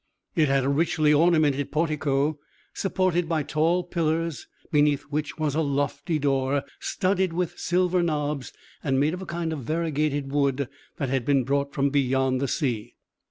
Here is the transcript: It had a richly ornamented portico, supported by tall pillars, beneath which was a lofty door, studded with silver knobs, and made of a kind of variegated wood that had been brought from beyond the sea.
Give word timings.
It 0.35 0.47
had 0.47 0.63
a 0.63 0.69
richly 0.69 1.13
ornamented 1.13 1.71
portico, 1.71 2.39
supported 2.73 3.29
by 3.29 3.43
tall 3.43 3.83
pillars, 3.83 4.47
beneath 4.71 5.03
which 5.11 5.37
was 5.37 5.53
a 5.53 5.61
lofty 5.61 6.17
door, 6.17 6.63
studded 6.79 7.33
with 7.33 7.59
silver 7.59 8.01
knobs, 8.01 8.51
and 8.83 8.99
made 8.99 9.13
of 9.13 9.21
a 9.21 9.27
kind 9.27 9.53
of 9.53 9.59
variegated 9.63 10.31
wood 10.31 10.67
that 10.97 11.09
had 11.09 11.23
been 11.23 11.43
brought 11.43 11.71
from 11.75 11.91
beyond 11.91 12.41
the 12.41 12.47
sea. 12.47 12.95